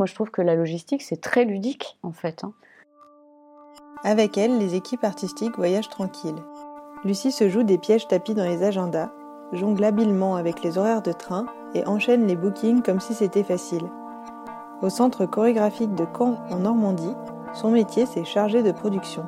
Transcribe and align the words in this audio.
Moi, 0.00 0.06
je 0.06 0.14
trouve 0.14 0.30
que 0.30 0.40
la 0.40 0.54
logistique, 0.54 1.02
c'est 1.02 1.20
très 1.20 1.44
ludique, 1.44 1.98
en 2.02 2.12
fait. 2.12 2.42
Hein. 2.42 2.54
Avec 4.02 4.38
elle, 4.38 4.56
les 4.56 4.74
équipes 4.74 5.04
artistiques 5.04 5.58
voyagent 5.58 5.90
tranquilles. 5.90 6.42
Lucie 7.04 7.30
se 7.30 7.50
joue 7.50 7.64
des 7.64 7.76
pièges 7.76 8.08
tapis 8.08 8.32
dans 8.32 8.46
les 8.46 8.62
agendas, 8.62 9.12
jongle 9.52 9.84
habilement 9.84 10.36
avec 10.36 10.64
les 10.64 10.78
horaires 10.78 11.02
de 11.02 11.12
train 11.12 11.44
et 11.74 11.84
enchaîne 11.84 12.26
les 12.26 12.34
bookings 12.34 12.80
comme 12.80 12.98
si 12.98 13.12
c'était 13.12 13.42
facile. 13.42 13.90
Au 14.80 14.88
centre 14.88 15.26
chorégraphique 15.26 15.94
de 15.94 16.06
Caen 16.16 16.38
en 16.48 16.60
Normandie, 16.60 17.14
son 17.52 17.70
métier 17.70 18.06
c'est 18.06 18.24
chargé 18.24 18.62
de 18.62 18.72
production. 18.72 19.26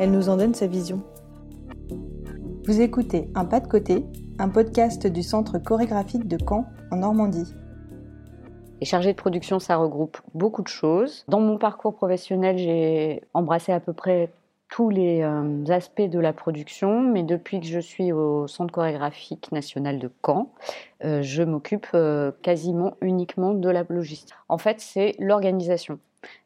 Elle 0.00 0.10
nous 0.10 0.28
en 0.28 0.38
donne 0.38 0.54
sa 0.54 0.66
vision. 0.66 1.04
Vous 2.66 2.80
écoutez 2.80 3.30
Un 3.36 3.44
pas 3.44 3.60
de 3.60 3.68
côté, 3.68 4.04
un 4.40 4.48
podcast 4.48 5.06
du 5.06 5.22
centre 5.22 5.58
chorégraphique 5.58 6.26
de 6.26 6.38
Caen 6.44 6.66
en 6.90 6.96
Normandie. 6.96 7.54
Et 8.84 8.86
chargé 8.86 9.14
de 9.14 9.16
production, 9.16 9.60
ça 9.60 9.76
regroupe 9.76 10.18
beaucoup 10.34 10.60
de 10.60 10.68
choses. 10.68 11.24
Dans 11.26 11.40
mon 11.40 11.56
parcours 11.56 11.94
professionnel, 11.94 12.58
j'ai 12.58 13.22
embrassé 13.32 13.72
à 13.72 13.80
peu 13.80 13.94
près 13.94 14.28
tous 14.68 14.90
les 14.90 15.22
euh, 15.22 15.64
aspects 15.70 16.02
de 16.02 16.18
la 16.18 16.34
production, 16.34 17.00
mais 17.00 17.22
depuis 17.22 17.60
que 17.60 17.66
je 17.66 17.78
suis 17.80 18.12
au 18.12 18.46
Centre 18.46 18.74
chorégraphique 18.74 19.50
national 19.52 19.98
de 19.98 20.10
Caen, 20.22 20.50
euh, 21.02 21.22
je 21.22 21.42
m'occupe 21.42 21.86
euh, 21.94 22.30
quasiment 22.42 22.98
uniquement 23.00 23.54
de 23.54 23.70
la 23.70 23.86
logistique. 23.88 24.34
En 24.50 24.58
fait, 24.58 24.82
c'est 24.82 25.14
l'organisation. 25.18 25.98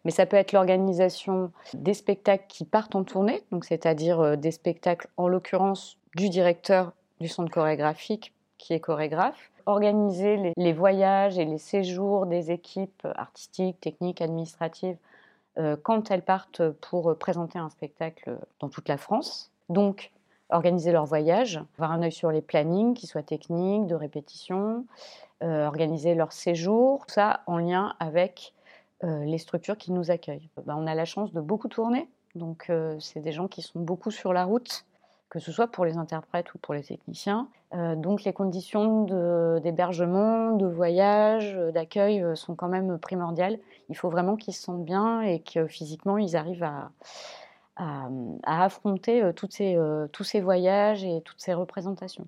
Mais 0.05 0.13
ça 0.13 0.25
peut 0.25 0.37
être 0.37 0.53
l'organisation 0.53 1.51
des 1.75 1.95
spectacles 1.95 2.45
qui 2.47 2.65
partent 2.65 2.95
en 2.95 3.03
tournée, 3.03 3.43
donc 3.51 3.65
c'est-à-dire 3.65 4.37
des 4.37 4.53
spectacles, 4.53 5.09
en 5.17 5.27
l'occurrence, 5.27 5.99
du 6.15 6.29
directeur 6.29 6.93
du 7.21 7.27
centre 7.27 7.51
chorégraphique 7.51 8.33
qui 8.59 8.75
est 8.75 8.81
chorégraphe, 8.81 9.51
organiser 9.69 10.55
les, 10.57 10.73
voyages 10.73 11.39
et 11.39 11.45
les 11.45 11.59
séjours 11.59 12.25
des 12.25 12.51
équipes 12.51 13.07
artistiques, 13.17 13.79
techniques, 13.81 14.23
administratives 14.23 14.97
euh, 15.59 15.77
quand 15.83 16.11
elles 16.11 16.23
partent 16.23 16.71
pour 16.71 17.17
présenter 17.19 17.59
un 17.59 17.69
spectacle 17.69 18.39
dans 18.61 18.71
toute 18.71 18.89
la 18.89 18.97
France. 18.97 19.51
Donc, 19.69 20.11
organiser 20.49 20.91
leur 20.91 21.05
voyage, 21.05 21.61
avoir 21.77 21.93
un 21.93 22.03
œil 22.03 22.13
sur 22.13 22.31
les 22.31 22.41
plannings, 22.41 22.95
qu'ils 22.95 23.11
soient 23.11 23.23
techniques, 23.23 23.87
de 23.87 23.95
répétition, 23.95 24.87
euh, 25.43 25.67
organiser 25.67 26.15
leur 26.15 26.33
séjour, 26.33 27.05
tout 27.05 27.13
ça 27.13 27.43
en 27.47 27.59
lien 27.59 27.95
avec 28.01 28.55
euh, 29.05 29.23
les 29.27 29.39
structures 29.39 29.77
qui 29.77 29.93
nous 29.93 30.11
accueillent. 30.11 30.49
Ben, 30.65 30.77
on 30.79 30.87
a 30.87 30.95
la 30.95 31.05
chance 31.05 31.35
de 31.35 31.43
beaucoup 31.43 31.69
tourner, 31.69 32.09
donc 32.35 32.73
c'est 33.01 33.21
des 33.21 33.33
gens 33.33 33.49
qui 33.49 33.61
sont 33.61 33.81
beaucoup 33.81 34.11
sur 34.11 34.33
la 34.33 34.45
route 34.45 34.87
que 35.31 35.39
ce 35.39 35.53
soit 35.53 35.69
pour 35.69 35.85
les 35.85 35.97
interprètes 35.97 36.55
ou 36.55 36.59
pour 36.59 36.75
les 36.75 36.83
techniciens. 36.83 37.49
Euh, 37.75 37.97
donc 37.97 38.25
les 38.25 38.33
conditions 38.33 39.05
d'hébergement, 39.61 40.53
de, 40.53 40.67
voyage, 40.67 41.55
euh, 41.57 41.71
d'accueil 41.71 42.23
euh, 42.23 42.35
sont 42.35 42.55
quand 42.55 42.69
même 42.69 42.99
primordiales. 42.99 43.59
Il 43.91 43.97
faut 43.97 44.09
vraiment 44.09 44.37
qu'ils 44.37 44.55
se 44.55 44.63
sentent 44.63 44.85
bien 44.85 45.21
et 45.21 45.41
que 45.41 45.67
physiquement 45.67 46.17
ils 46.17 46.37
arrivent 46.37 46.65
à, 46.65 46.91
affronter 48.43 49.31
tous 49.37 49.53
ces 50.25 50.41
voyages 50.41 51.05
et 51.05 51.23
toutes 51.25 51.41
ces 51.41 51.55
représentations. 51.55 52.27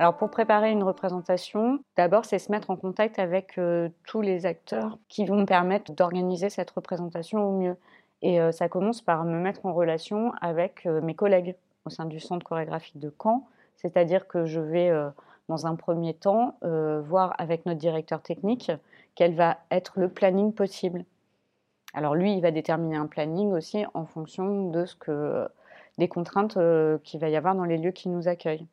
Alors 0.00 0.16
pour 0.16 0.30
préparer 0.30 0.72
une 0.72 0.82
représentation, 0.82 1.78
d'abord 1.98 2.24
c'est 2.24 2.38
se 2.38 2.50
mettre 2.50 2.70
en 2.70 2.76
contact 2.76 3.18
avec 3.18 3.58
euh, 3.58 3.90
tous 4.06 4.22
les 4.22 4.46
acteurs 4.46 4.96
qui 5.10 5.26
vont 5.26 5.36
me 5.36 5.44
permettre 5.44 5.92
d'organiser 5.92 6.48
cette 6.48 6.70
représentation 6.70 7.46
au 7.46 7.52
mieux. 7.52 7.76
Et 8.22 8.40
euh, 8.40 8.50
ça 8.50 8.70
commence 8.70 9.02
par 9.02 9.24
me 9.24 9.38
mettre 9.38 9.66
en 9.66 9.74
relation 9.74 10.32
avec 10.40 10.86
euh, 10.86 11.02
mes 11.02 11.14
collègues 11.14 11.54
au 11.84 11.90
sein 11.90 12.06
du 12.06 12.18
centre 12.18 12.46
chorégraphique 12.46 12.98
de 12.98 13.12
Caen, 13.22 13.46
c'est-à-dire 13.76 14.26
que 14.26 14.46
je 14.46 14.60
vais 14.60 14.90
dans 15.48 15.66
un 15.66 15.74
premier 15.74 16.14
temps 16.14 16.56
voir 16.62 17.34
avec 17.38 17.64
notre 17.66 17.78
directeur 17.78 18.22
technique 18.22 18.70
quel 19.14 19.34
va 19.34 19.58
être 19.70 19.98
le 20.00 20.08
planning 20.08 20.52
possible. 20.52 21.04
Alors 21.92 22.14
lui, 22.14 22.34
il 22.34 22.40
va 22.40 22.50
déterminer 22.50 22.96
un 22.96 23.06
planning 23.06 23.52
aussi 23.52 23.84
en 23.94 24.04
fonction 24.06 24.70
de 24.70 24.84
ce 24.84 24.94
que 24.96 25.48
des 25.96 26.08
contraintes 26.08 26.58
qu'il 27.04 27.20
va 27.20 27.28
y 27.30 27.36
avoir 27.36 27.54
dans 27.54 27.64
les 27.64 27.78
lieux 27.78 27.92
qui 27.92 28.10
nous 28.10 28.28
accueillent. 28.28 28.66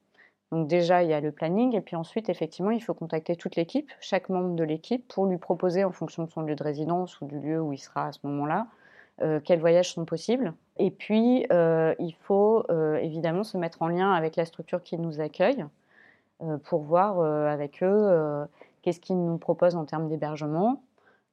Donc 0.52 0.68
déjà, 0.68 1.03
il 1.03 1.09
y 1.09 1.13
a 1.13 1.19
le 1.19 1.31
planning, 1.31 1.75
et 1.75 1.81
puis 1.81 1.96
ensuite, 1.96 2.30
effectivement, 2.30 2.72
il 2.72 2.81
faut 2.81 2.94
contacter 2.94 3.35
toute 3.35 3.56
l'équipe, 3.58 3.91
chaque 4.00 4.30
membre 4.30 4.56
de 4.56 4.63
l'équipe, 4.63 5.06
pour 5.08 5.25
lui 5.25 5.38
proposer, 5.38 5.84
en 5.84 5.91
fonction 5.91 6.24
de 6.24 6.30
son 6.30 6.41
lieu 6.41 6.56
de 6.56 6.63
résidence 6.63 7.19
ou 7.19 7.25
du 7.25 7.40
lieu 7.40 7.62
où 7.62 7.74
il 7.74 7.78
sera 7.78 8.08
à 8.08 8.12
ce 8.13 8.19
moment-là, 8.24 8.68
euh, 9.22 9.40
quels 9.44 9.59
voyages 9.59 9.94
sont 9.94 10.06
possibles. 10.06 10.53
Et 10.78 10.91
puis, 10.91 11.46
euh, 11.52 11.94
il 12.00 12.13
faut 12.13 12.63
euh, 12.69 12.96
évidemment 12.97 13.44
se 13.44 13.57
mettre 13.57 13.81
en 13.81 13.88
lien 13.88 14.12
avec 14.12 14.36
la 14.36 14.46
structure 14.46 14.84
qui 14.84 14.97
nous 14.97 15.19
accueille 15.19 15.66
pour 16.66 16.84
voir 16.84 17.19
avec 17.19 17.81
eux 17.81 18.46
qu'est-ce 18.84 19.00
qu'ils 19.00 19.18
nous 19.18 19.40
proposent 19.40 19.75
en 19.75 19.86
termes 19.86 20.07
d'hébergement, 20.07 20.84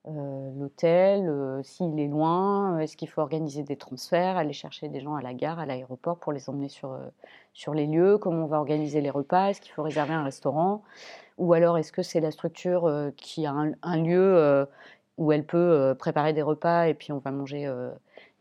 euh, 0.06 0.50
l'hôtel, 0.58 1.26
euh, 1.30 1.62
s'il 1.62 1.98
est 1.98 2.08
loin, 2.08 2.76
euh, 2.76 2.80
est-ce 2.80 2.94
qu'il 2.94 3.08
faut 3.08 3.22
organiser 3.22 3.62
des 3.62 3.76
transferts, 3.76 4.36
aller 4.36 4.52
chercher 4.52 4.88
des 4.90 5.00
gens 5.00 5.14
à 5.14 5.22
la 5.22 5.32
gare, 5.32 5.58
à 5.58 5.64
l'aéroport 5.64 6.18
pour 6.18 6.32
les 6.32 6.50
emmener 6.50 6.68
sur, 6.68 6.98
sur 7.54 7.72
les 7.72 7.86
lieux, 7.86 8.18
comment 8.18 8.44
on 8.44 8.46
va 8.46 8.58
organiser 8.58 9.00
les 9.00 9.08
repas, 9.08 9.48
est-ce 9.48 9.62
qu'il 9.62 9.72
faut 9.72 9.82
réserver 9.82 10.12
un 10.12 10.22
restaurant, 10.22 10.82
ou 11.38 11.54
alors 11.54 11.78
est-ce 11.78 11.90
que 11.90 12.02
c'est 12.02 12.20
la 12.20 12.30
structure 12.30 13.12
qui 13.16 13.46
a 13.46 13.54
un, 13.82 13.96
lieu 13.96 14.66
où 15.16 15.32
elle 15.32 15.46
peut 15.46 15.94
préparer 15.98 16.34
des 16.34 16.42
repas 16.42 16.86
et 16.86 16.94
puis 16.94 17.10
on 17.12 17.18
va 17.18 17.30
manger 17.30 17.72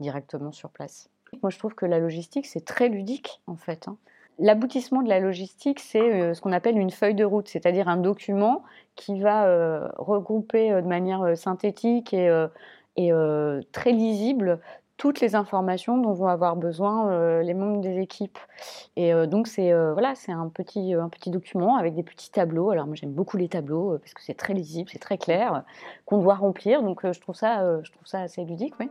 directement 0.02 0.52
sur 0.52 0.70
place? 0.70 1.10
Moi 1.42 1.50
je 1.50 1.60
trouve 1.60 1.76
que 1.76 1.86
la 1.86 2.00
logistique 2.00 2.46
c'est 2.46 2.66
très 2.66 2.90
ludique 2.90 3.42
en 3.48 3.56
fait. 3.56 3.88
Hein. 3.88 3.98
L'aboutissement 4.40 5.04
de 5.04 5.10
la 5.10 5.20
logistique, 5.20 5.80
c'est 5.80 6.02
euh, 6.02 6.34
ce 6.34 6.42
qu'on 6.42 6.52
appelle 6.52 6.78
une 6.78 6.90
feuille 6.90 7.14
de 7.14 7.24
route, 7.24 7.48
c'est-à-dire 7.48 7.88
un 7.88 7.98
document 7.98 8.64
qui 8.96 9.20
va 9.20 9.46
euh, 9.46 9.88
regrouper 9.98 10.72
euh, 10.72 10.82
de 10.82 10.88
manière 10.88 11.38
synthétique 11.38 12.14
et, 12.14 12.30
très 13.72 13.92
lisible 13.92 14.60
toutes 14.98 15.20
les 15.20 15.36
informations 15.36 15.98
dont 15.98 16.14
vont 16.14 16.28
avoir 16.28 16.56
besoin 16.56 17.42
les 17.42 17.56
membres 17.56 17.82
des 17.82 18.00
équipes. 18.00 18.38
Et 18.96 19.12
donc 19.26 19.48
c'est 19.48 19.74
voilà, 19.94 20.14
c'est 20.14 20.32
un 20.32 20.48
petit 20.50 20.94
un 20.94 21.10
petit 21.10 21.32
document 21.32 21.76
avec 21.78 21.96
des 21.96 22.04
petits 22.04 22.30
tableaux. 22.30 22.70
Alors 22.70 22.86
moi 22.86 22.96
j'aime 22.96 23.12
beaucoup 23.12 23.38
les 23.38 23.50
tableaux 23.50 23.98
parce 23.98 24.14
que 24.14 24.22
c'est 24.22 24.36
très 24.36 24.54
lisible, 24.54 24.90
c'est 24.92 25.00
très 25.00 25.18
clair, 25.18 25.64
qu'on 26.06 26.20
doit 26.20 26.36
remplir. 26.36 26.84
Donc 26.84 27.02
je 27.12 27.20
trouve 27.20 27.36
ça 27.36 27.82
je 27.82 27.92
trouve 27.92 28.06
ça 28.06 28.22
assez 28.22 28.44
ludique, 28.46 28.76
oui. 28.80 28.90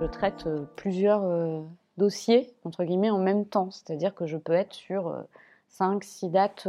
Je 0.00 0.06
traite 0.06 0.46
euh, 0.46 0.64
plusieurs 0.76 1.24
euh, 1.24 1.60
dossiers, 1.96 2.52
entre 2.64 2.84
guillemets, 2.84 3.10
en 3.10 3.18
même 3.18 3.44
temps. 3.44 3.70
C'est-à-dire 3.72 4.14
que 4.14 4.26
je 4.26 4.36
peux 4.36 4.52
être 4.52 4.72
sur 4.72 5.12
5, 5.70 5.96
euh, 5.96 6.06
6 6.06 6.28
dates 6.28 6.68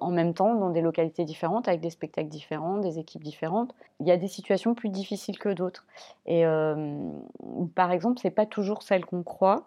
en 0.00 0.10
même 0.12 0.32
temps 0.32 0.54
dans 0.54 0.70
des 0.70 0.80
localités 0.80 1.24
différentes, 1.24 1.66
avec 1.66 1.80
des 1.80 1.90
spectacles 1.90 2.28
différents, 2.28 2.76
des 2.76 3.00
équipes 3.00 3.24
différentes. 3.24 3.74
Il 3.98 4.06
y 4.06 4.12
a 4.12 4.16
des 4.16 4.28
situations 4.28 4.76
plus 4.76 4.90
difficiles 4.90 5.40
que 5.40 5.48
d'autres. 5.48 5.86
Et 6.26 6.44
par 7.74 7.90
exemple, 7.90 8.20
ce 8.20 8.28
n'est 8.28 8.34
pas 8.34 8.46
toujours 8.46 8.82
celle 8.82 9.04
qu'on 9.04 9.24
croit. 9.24 9.64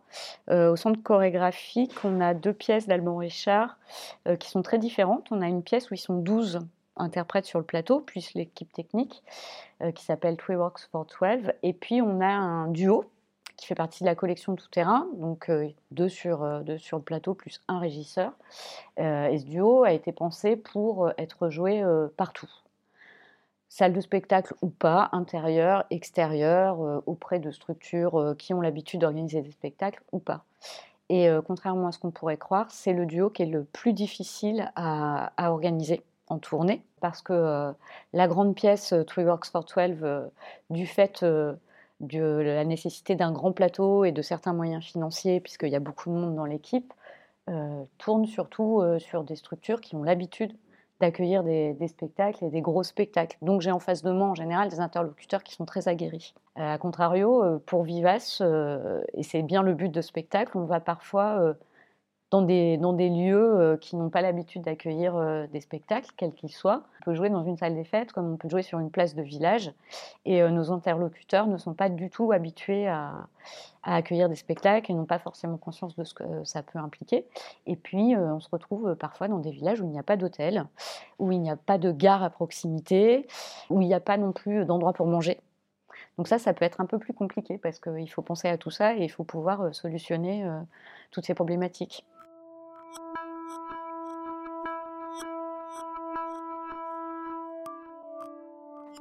au 0.49 0.77
centre 0.77 1.03
chorégraphique, 1.03 1.93
on 2.05 2.21
a 2.21 2.33
deux 2.33 2.53
pièces 2.53 2.87
d'Alban 2.87 3.17
Richard 3.17 3.77
qui 4.39 4.49
sont 4.49 4.61
très 4.61 4.77
différentes. 4.77 5.27
On 5.31 5.41
a 5.41 5.47
une 5.47 5.63
pièce 5.63 5.91
où 5.91 5.95
ils 5.95 5.97
sont 5.97 6.15
12 6.15 6.61
interprètes 6.97 7.45
sur 7.45 7.59
le 7.59 7.65
plateau, 7.65 7.99
puis 8.01 8.27
l'équipe 8.35 8.71
technique 8.71 9.23
euh, 9.81 9.91
qui 9.91 10.03
s'appelle 10.03 10.37
Works 10.49 10.89
for 10.91 11.05
12. 11.05 11.51
Et 11.63 11.73
puis 11.73 12.01
on 12.01 12.21
a 12.21 12.27
un 12.27 12.67
duo 12.67 13.05
qui 13.57 13.67
fait 13.67 13.75
partie 13.75 14.03
de 14.03 14.09
la 14.09 14.15
collection 14.15 14.55
Tout 14.55 14.69
Terrain, 14.69 15.07
donc 15.15 15.49
euh, 15.49 15.69
deux, 15.91 16.09
sur, 16.09 16.43
euh, 16.43 16.61
deux 16.61 16.77
sur 16.77 16.97
le 16.97 17.03
plateau 17.03 17.33
plus 17.33 17.61
un 17.67 17.79
régisseur. 17.79 18.33
et 18.97 19.37
ce 19.37 19.45
duo 19.45 19.83
a 19.83 19.91
été 19.91 20.11
pensé 20.11 20.55
pour 20.55 21.11
être 21.17 21.49
joué 21.49 21.83
partout. 22.17 22.49
Salle 23.69 23.93
de 23.93 24.01
spectacle 24.01 24.53
ou 24.61 24.67
pas, 24.67 25.09
intérieur, 25.13 25.85
extérieur, 25.91 27.01
auprès 27.07 27.39
de 27.39 27.51
structures 27.51 28.35
qui 28.37 28.53
ont 28.53 28.59
l'habitude 28.59 28.99
d'organiser 28.99 29.41
des 29.41 29.51
spectacles 29.51 30.03
ou 30.11 30.19
pas. 30.19 30.43
Et 31.07 31.29
contrairement 31.45 31.87
à 31.87 31.91
ce 31.93 31.99
qu'on 31.99 32.11
pourrait 32.11 32.37
croire, 32.37 32.69
c'est 32.69 32.93
le 32.93 33.05
duo 33.05 33.29
qui 33.29 33.43
est 33.43 33.45
le 33.45 33.63
plus 33.63 33.93
difficile 33.93 34.71
à 34.75 35.31
organiser 35.37 36.03
en 36.31 36.39
tournée, 36.39 36.81
parce 37.01 37.21
que 37.21 37.33
euh, 37.33 37.71
la 38.13 38.27
grande 38.27 38.55
pièce 38.55 38.93
euh, 38.93 39.03
Three 39.03 39.25
Works 39.25 39.47
for 39.47 39.65
12, 39.65 39.97
euh, 40.01 40.27
du 40.69 40.87
fait 40.87 41.23
de 41.23 42.19
la 42.19 42.65
nécessité 42.65 43.15
d'un 43.15 43.31
grand 43.31 43.51
plateau 43.51 44.05
et 44.05 44.11
de 44.11 44.21
certains 44.21 44.53
moyens 44.53 44.83
financiers, 44.83 45.39
puisqu'il 45.39 45.69
y 45.69 45.75
a 45.75 45.79
beaucoup 45.79 46.09
de 46.09 46.15
monde 46.15 46.35
dans 46.35 46.45
l'équipe, 46.45 46.93
tourne 47.97 48.25
surtout 48.27 48.81
sur 48.99 49.23
des 49.23 49.35
structures 49.35 49.81
qui 49.81 49.95
ont 49.95 50.03
l'habitude 50.03 50.55
d'accueillir 51.01 51.43
des, 51.43 51.75
spectacles 51.87 52.45
et 52.45 52.49
des 52.49 52.61
gros 52.61 52.83
spectacles. 52.83 53.37
Donc 53.41 53.59
j'ai 53.61 53.71
en 53.71 53.79
face 53.79 54.03
de 54.03 54.11
moi 54.11 54.27
en 54.27 54.35
général 54.35 54.69
des 54.69 54.79
interlocuteurs 54.79 55.43
qui 55.43 55.53
sont 55.53 55.65
très 55.65 55.89
aguerris. 55.89 56.33
A 56.55 56.77
contrario, 56.77 57.59
pour 57.65 57.83
Vivace, 57.83 58.41
et 59.13 59.23
c'est 59.23 59.41
bien 59.41 59.63
le 59.63 59.73
but 59.73 59.89
de 59.89 60.01
spectacle, 60.01 60.57
on 60.57 60.65
va 60.65 60.79
parfois 60.79 61.55
dans 62.31 62.41
des, 62.41 63.09
lieux 63.09 63.59
euh, 63.59 63.77
qui 63.77 63.97
n'ont 63.97 64.09
pas 64.09 64.21
l'habitude 64.21 64.61
d'accueillir 64.61 65.17
euh, 65.17 65.47
des 65.47 65.59
spectacles, 65.59 66.09
quels 66.15 66.33
qu'ils 66.33 66.53
soient. 66.53 66.83
On 67.01 67.03
peut 67.03 67.13
jouer 67.13 67.29
dans 67.29 67.43
une 67.43 67.57
salle 67.57 67.75
des 67.75 67.83
fêtes 67.83 68.13
comme 68.13 68.31
on 68.31 68.37
peut 68.37 68.47
jouer 68.47 68.61
sur 68.61 68.79
une 68.79 68.89
place 68.89 69.15
de 69.15 69.21
village. 69.21 69.73
Et 70.23 70.41
euh, 70.41 70.49
nos 70.49 70.71
interlocuteurs 70.71 71.47
ne 71.47 71.57
sont 71.57 71.73
pas 71.73 71.89
du 71.89 72.09
tout 72.09 72.31
habitués 72.31 72.87
à 72.87 73.27
accueillir 73.83 74.29
des 74.29 74.35
spectacles 74.35 74.89
et 74.89 74.93
n'ont 74.93 75.05
pas 75.05 75.19
forcément 75.19 75.57
conscience 75.57 75.93
de 75.97 76.05
ce 76.05 76.13
que 76.13 76.23
ça 76.45 76.63
peut 76.63 76.79
impliquer. 76.79 77.25
Et 77.65 77.75
puis, 77.75 78.15
on 78.15 78.39
se 78.39 78.47
retrouve 78.49 78.95
parfois 78.95 79.27
dans 79.27 79.39
des 79.39 79.51
villages 79.51 79.81
où 79.81 79.85
il 79.85 79.91
n'y 79.91 79.99
a 79.99 80.03
pas 80.03 80.17
d'hôtel, 80.17 80.67
où 81.19 81.31
il 81.31 81.41
n'y 81.41 81.49
a 81.49 81.57
pas 81.57 81.79
de 81.79 81.91
gare 81.91 82.23
à 82.23 82.29
proximité, 82.29 83.27
où 83.69 83.81
il 83.81 83.87
n'y 83.87 83.93
a 83.95 83.99
pas 83.99 84.17
non 84.17 84.31
plus 84.31 84.65
d'endroit 84.65 84.93
pour 84.93 85.07
manger. 85.07 85.39
Donc 86.17 86.27
ça, 86.27 86.37
ça 86.37 86.53
peut 86.53 86.63
être 86.63 86.79
un 86.79 86.85
peu 86.85 86.99
plus 86.99 87.13
compliqué 87.13 87.57
parce 87.57 87.79
qu'il 87.79 88.09
faut 88.09 88.21
penser 88.21 88.47
à 88.47 88.57
tout 88.57 88.69
ça 88.69 88.95
et 88.95 89.03
il 89.03 89.09
faut 89.09 89.23
pouvoir 89.23 89.73
solutionner 89.73 90.47
toutes 91.09 91.25
ces 91.25 91.33
problématiques. 91.33 92.05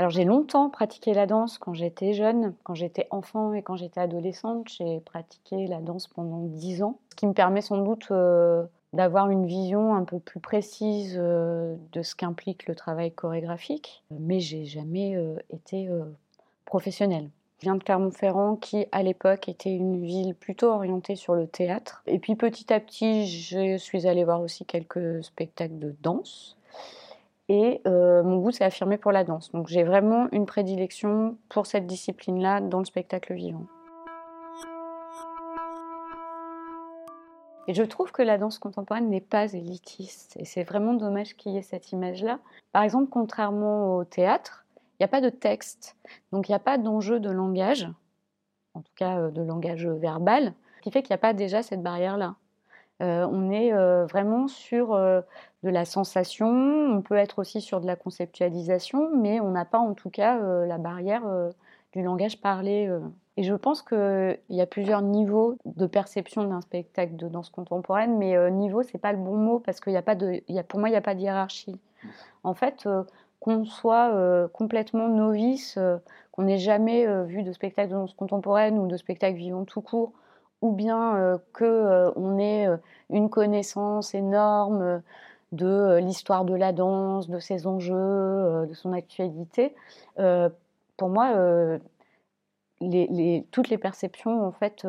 Alors 0.00 0.08
j'ai 0.08 0.24
longtemps 0.24 0.70
pratiqué 0.70 1.12
la 1.12 1.26
danse 1.26 1.58
quand 1.58 1.74
j'étais 1.74 2.14
jeune, 2.14 2.54
quand 2.64 2.74
j'étais 2.74 3.06
enfant 3.10 3.52
et 3.52 3.60
quand 3.60 3.76
j'étais 3.76 4.00
adolescente. 4.00 4.66
J'ai 4.66 5.00
pratiqué 5.00 5.66
la 5.66 5.82
danse 5.82 6.08
pendant 6.08 6.38
dix 6.38 6.82
ans, 6.82 6.98
ce 7.10 7.16
qui 7.16 7.26
me 7.26 7.34
permet 7.34 7.60
sans 7.60 7.76
doute 7.76 8.06
euh, 8.10 8.64
d'avoir 8.94 9.28
une 9.28 9.44
vision 9.44 9.94
un 9.94 10.04
peu 10.04 10.18
plus 10.18 10.40
précise 10.40 11.18
euh, 11.20 11.76
de 11.92 12.00
ce 12.00 12.14
qu'implique 12.14 12.66
le 12.66 12.74
travail 12.74 13.12
chorégraphique. 13.12 14.02
Mais 14.10 14.40
j'ai 14.40 14.64
jamais 14.64 15.16
euh, 15.16 15.36
été 15.50 15.90
professionnelle. 16.64 17.28
Je 17.58 17.64
viens 17.64 17.74
de 17.74 17.84
Clermont-Ferrand 17.84 18.56
qui, 18.56 18.86
à 18.92 19.02
l'époque, 19.02 19.50
était 19.50 19.68
une 19.68 20.02
ville 20.02 20.34
plutôt 20.34 20.68
orientée 20.68 21.14
sur 21.14 21.34
le 21.34 21.46
théâtre. 21.46 22.02
Et 22.06 22.18
puis 22.18 22.36
petit 22.36 22.72
à 22.72 22.80
petit, 22.80 23.26
je 23.26 23.76
suis 23.76 24.06
allée 24.06 24.24
voir 24.24 24.40
aussi 24.40 24.64
quelques 24.64 25.22
spectacles 25.22 25.78
de 25.78 25.94
danse 26.00 26.56
et 27.50 27.80
euh, 27.84 28.22
mon 28.22 28.38
goût 28.38 28.52
s'est 28.52 28.62
affirmé 28.62 28.96
pour 28.96 29.10
la 29.10 29.24
danse. 29.24 29.50
Donc 29.50 29.66
j'ai 29.66 29.82
vraiment 29.82 30.28
une 30.30 30.46
prédilection 30.46 31.36
pour 31.48 31.66
cette 31.66 31.84
discipline-là 31.84 32.60
dans 32.60 32.78
le 32.78 32.84
spectacle 32.84 33.34
vivant. 33.34 33.66
Et 37.66 37.74
je 37.74 37.82
trouve 37.82 38.12
que 38.12 38.22
la 38.22 38.38
danse 38.38 38.60
contemporaine 38.60 39.08
n'est 39.10 39.20
pas 39.20 39.52
élitiste. 39.52 40.36
Et 40.38 40.44
c'est 40.44 40.62
vraiment 40.62 40.94
dommage 40.94 41.36
qu'il 41.36 41.50
y 41.50 41.58
ait 41.58 41.62
cette 41.62 41.90
image-là. 41.90 42.38
Par 42.70 42.84
exemple, 42.84 43.08
contrairement 43.10 43.96
au 43.96 44.04
théâtre, 44.04 44.64
il 44.76 45.02
n'y 45.02 45.06
a 45.06 45.08
pas 45.08 45.20
de 45.20 45.28
texte. 45.28 45.96
Donc 46.30 46.48
il 46.48 46.52
n'y 46.52 46.56
a 46.56 46.60
pas 46.60 46.78
d'enjeu 46.78 47.18
de 47.18 47.30
langage, 47.30 47.88
en 48.74 48.82
tout 48.82 48.92
cas 48.94 49.18
euh, 49.18 49.30
de 49.32 49.42
langage 49.42 49.88
verbal, 49.88 50.54
qui 50.82 50.92
fait 50.92 51.02
qu'il 51.02 51.12
n'y 51.12 51.18
a 51.18 51.18
pas 51.18 51.32
déjà 51.32 51.64
cette 51.64 51.82
barrière-là. 51.82 52.36
Euh, 53.02 53.26
on 53.28 53.50
est 53.50 53.72
vraiment 54.04 54.46
sur 54.46 54.94
de 55.62 55.68
la 55.68 55.84
sensation, 55.84 56.48
on 56.48 57.02
peut 57.02 57.16
être 57.16 57.38
aussi 57.38 57.60
sur 57.60 57.80
de 57.80 57.86
la 57.86 57.96
conceptualisation, 57.96 59.10
mais 59.16 59.40
on 59.40 59.50
n'a 59.50 59.64
pas 59.64 59.78
en 59.78 59.92
tout 59.92 60.10
cas 60.10 60.38
euh, 60.38 60.64
la 60.66 60.78
barrière 60.78 61.26
euh, 61.26 61.50
du 61.92 62.02
langage 62.02 62.40
parlé. 62.40 62.88
Euh. 62.88 63.00
Et 63.36 63.42
je 63.42 63.54
pense 63.54 63.82
qu'il 63.82 64.38
y 64.48 64.60
a 64.60 64.66
plusieurs 64.66 65.02
niveaux 65.02 65.56
de 65.66 65.86
perception 65.86 66.44
d'un 66.44 66.62
spectacle 66.62 67.16
de 67.16 67.28
danse 67.28 67.50
contemporaine, 67.50 68.16
mais 68.18 68.50
niveau, 68.50 68.82
c'est 68.82 68.98
pas 68.98 69.12
le 69.12 69.18
bon 69.18 69.36
mot 69.36 69.60
parce 69.60 69.80
qu'il 69.80 69.96
a 69.96 70.02
pas 70.02 70.14
de, 70.14 70.42
pour 70.64 70.78
moi, 70.78 70.88
il 70.88 70.92
n'y 70.92 70.98
a 70.98 71.02
pas 71.02 71.14
de 71.14 71.20
hiérarchie. 71.20 71.80
En 72.44 72.52
fait, 72.52 72.86
qu'on 73.38 73.64
soit 73.64 74.50
complètement 74.52 75.08
novice, 75.08 75.78
qu'on 76.32 76.42
n'ait 76.42 76.58
jamais 76.58 77.06
vu 77.24 77.42
de 77.42 77.52
spectacle 77.52 77.88
de 77.88 77.94
danse 77.94 78.12
contemporaine 78.12 78.78
ou 78.78 78.86
de 78.86 78.96
spectacle 78.98 79.38
vivant 79.38 79.64
tout 79.64 79.80
court, 79.80 80.12
ou 80.60 80.72
bien 80.72 81.40
qu'on 81.54 82.38
ait 82.38 82.68
une 83.08 83.30
connaissance 83.30 84.14
énorme 84.14 85.00
de 85.52 85.66
euh, 85.66 86.00
l'histoire 86.00 86.44
de 86.44 86.54
la 86.54 86.72
danse, 86.72 87.28
de 87.28 87.38
ses 87.38 87.66
enjeux, 87.66 87.94
euh, 87.94 88.66
de 88.66 88.74
son 88.74 88.92
actualité. 88.92 89.74
Euh, 90.18 90.48
pour 90.96 91.08
moi, 91.08 91.32
toutes 93.50 93.68
les 93.68 93.78
perceptions, 93.78 94.46
en 94.46 94.52
fait, 94.52 94.86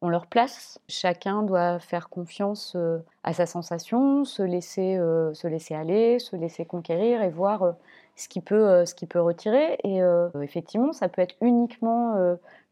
ont 0.00 0.08
leur 0.08 0.26
place. 0.26 0.80
Chacun 0.88 1.42
doit 1.42 1.78
faire 1.78 2.08
confiance 2.08 2.74
à 3.22 3.34
sa 3.34 3.44
sensation, 3.44 4.24
se 4.24 4.42
laisser, 4.42 4.96
se 5.34 5.46
laisser 5.46 5.74
aller, 5.74 6.18
se 6.20 6.36
laisser 6.36 6.64
conquérir 6.64 7.20
et 7.20 7.28
voir 7.28 7.74
ce 8.16 8.28
qui 8.28 8.40
peut, 8.40 8.86
ce 8.86 8.94
qui 8.94 9.04
peut 9.04 9.20
retirer. 9.20 9.76
Et 9.84 10.00
effectivement, 10.42 10.94
ça 10.94 11.10
peut 11.10 11.20
être 11.20 11.36
uniquement, 11.42 12.14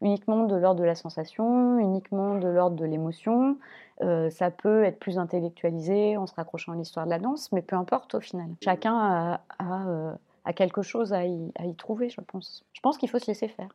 uniquement 0.01 0.45
de 0.45 0.55
l'ordre 0.55 0.81
de 0.81 0.85
la 0.85 0.95
sensation, 0.95 1.77
uniquement 1.77 2.33
de 2.33 2.47
l'ordre 2.47 2.77
de 2.77 2.85
l'émotion. 2.85 3.59
Euh, 4.01 4.29
ça 4.29 4.51
peut 4.51 4.83
être 4.83 4.99
plus 4.99 5.17
intellectualisé 5.17 6.17
en 6.17 6.27
se 6.27 6.35
raccrochant 6.35 6.73
à 6.73 6.75
l'histoire 6.75 7.05
de 7.05 7.11
la 7.11 7.19
danse, 7.19 7.51
mais 7.51 7.61
peu 7.61 7.75
importe 7.75 8.15
au 8.15 8.19
final. 8.19 8.47
Chacun 8.61 8.97
a, 8.97 9.41
euh, 9.87 10.13
quelque 10.55 10.81
chose 10.81 11.13
à 11.13 11.25
y, 11.25 11.51
à 11.55 11.65
y 11.65 11.75
trouver, 11.75 12.09
je 12.09 12.21
pense. 12.21 12.65
Je 12.73 12.81
pense 12.81 12.97
qu'il 12.97 13.09
faut 13.09 13.19
se 13.19 13.27
laisser 13.27 13.47
faire. 13.47 13.69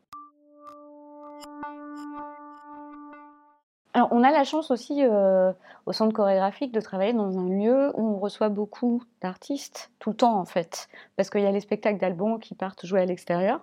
On 4.11 4.23
a 4.23 4.31
la 4.31 4.45
chance 4.45 4.71
aussi 4.71 5.03
euh, 5.03 5.53
au 5.87 5.93
centre 5.93 6.13
chorégraphique 6.13 6.73
de 6.73 6.81
travailler 6.81 7.13
dans 7.13 7.39
un 7.39 7.49
lieu 7.49 7.93
où 7.95 8.17
on 8.17 8.19
reçoit 8.19 8.49
beaucoup 8.49 9.03
d'artistes 9.23 9.91
tout 9.99 10.11
le 10.11 10.17
temps 10.17 10.39
en 10.39 10.45
fait, 10.45 10.89
parce 11.17 11.31
qu'il 11.31 11.41
y 11.43 11.47
a 11.47 11.53
les 11.53 11.61
spectacles 11.61 11.99
d'Albon 11.99 12.39
qui 12.39 12.55
partent 12.55 12.85
jouer 12.85 13.01
à 13.01 13.05
l'extérieur. 13.05 13.61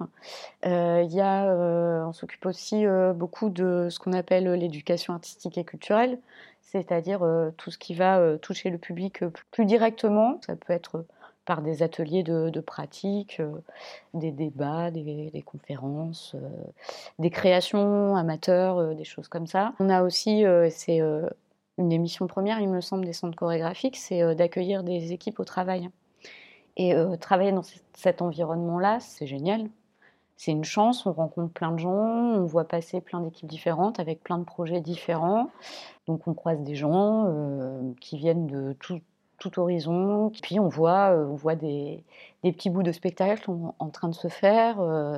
Euh, 0.66 1.04
y 1.08 1.22
a, 1.22 1.46
euh, 1.46 2.04
on 2.06 2.14
s'occupe 2.14 2.46
aussi 2.46 2.86
beaucoup 3.16 3.50
de 3.50 3.88
ce 3.90 4.00
qu'on 4.00 4.14
appelle 4.14 4.52
l'éducation 4.54 5.14
artistique 5.14 5.58
et 5.58 5.64
culturelle, 5.64 6.20
c'est-à-dire 6.62 7.26
tout 7.58 7.72
ce 7.72 7.78
qui 7.78 7.94
va 7.94 8.38
toucher 8.40 8.70
le 8.70 8.78
public 8.78 9.24
plus 9.52 9.66
directement. 9.66 10.40
Ça 10.46 10.56
peut 10.56 10.74
être 10.74 11.06
par 11.48 11.62
des 11.62 11.82
ateliers 11.82 12.24
de, 12.24 12.60
pratique, 12.60 13.40
euh, 13.40 13.64
des 14.14 14.32
débats, 14.32 14.92
des, 14.92 15.44
conférences, 15.46 16.36
euh, 16.36 16.50
des 17.20 17.30
créations 17.30 18.18
amateurs, 18.18 18.78
euh, 18.78 18.94
des 18.94 19.06
choses 19.06 19.30
comme 19.30 19.48
ça. 19.48 19.74
On 19.80 19.90
a 19.90 20.04
aussi, 20.04 20.44
c'est 20.70 21.00
une 21.00 21.90
des 21.90 21.98
missions 21.98 22.28
premières, 22.28 22.60
il 22.60 22.70
me 22.70 22.82
semble, 22.82 23.06
des 23.06 23.14
centres 23.14 23.38
chorégraphiques, 23.38 23.96
c'est 23.96 24.36
d'accueillir 24.36 24.84
des 24.84 25.14
équipes 25.14 25.40
au 25.40 25.46
travail. 25.46 25.90
Et 26.76 26.94
travailler 27.20 27.52
dans 27.52 27.64
cet 27.94 28.22
environnement-là, 28.22 29.00
c'est 29.00 29.26
génial. 29.26 29.68
C'est 30.36 30.52
une 30.52 30.66
chance, 30.66 31.08
on 31.08 31.14
rencontre 31.14 31.52
plein 31.52 31.72
de 31.72 31.80
gens, 31.80 31.90
on 31.90 32.46
voit 32.46 32.68
passer 32.68 33.02
plein 33.02 33.22
d'équipes 33.22 33.50
différentes 33.50 34.00
avec 34.00 34.22
plein 34.22 34.38
de 34.38 34.44
projets 34.44 34.82
différents. 34.82 35.50
Donc 36.06 36.28
on 36.28 36.36
croise 36.36 36.62
des 36.62 36.76
gens 36.76 37.32
qui 38.00 38.18
viennent 38.18 38.46
de 38.46 38.74
tout, 38.74 39.00
tout 39.38 39.60
horizon. 39.60 40.32
Puis 40.42 40.60
on 40.60 40.68
voit, 40.68 41.12
euh, 41.12 41.26
on 41.26 41.56
des, 41.56 42.04
petits 42.44 42.70
bouts 42.70 42.84
de 42.84 42.92
spectacle 42.92 43.50
en, 43.80 43.90
train 43.90 44.10
de 44.10 44.16
se 44.16 44.28
faire, 44.28 44.80
euh, 44.80 45.18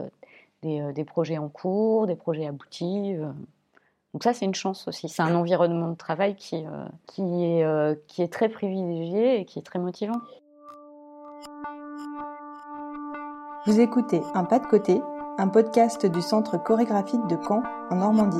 euh, 0.66 0.92
des, 0.92 1.04
projets 1.04 1.38
en 1.38 1.50
cours, 1.50 2.08
des 2.08 2.16
projets 2.16 2.48
aboutis. 2.48 3.16
Donc 4.14 4.24
ça, 4.24 4.34
c'est 4.34 4.46
une 4.46 4.56
chance 4.56 4.88
aussi. 4.88 5.10
C'est 5.10 5.22
un 5.22 5.36
environnement 5.36 5.90
de 5.90 5.96
travail 5.96 6.36
qui, 6.36 6.66
qui, 7.08 7.22
est, 7.22 8.08
qui 8.08 8.22
est 8.22 8.32
très 8.32 8.50
privilégié 8.50 9.40
et 9.40 9.46
qui 9.46 9.60
est 9.60 9.64
très 9.64 9.80
motivant. 9.80 10.20
Vous 13.66 13.80
écoutez 13.80 14.22
Un 14.34 14.46
pas 14.46 14.60
de 14.60 14.66
côté, 14.66 15.00
un 15.38 15.48
podcast 15.48 16.06
du 16.06 16.22
Centre 16.22 16.58
chorégraphique 16.58 17.26
de 17.28 17.38
Caen, 17.48 17.62
en 17.92 17.96
Normandie. 17.96 18.38